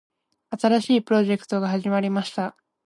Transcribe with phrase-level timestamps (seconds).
[0.59, 2.57] 新しいプロジェクトが始まりました。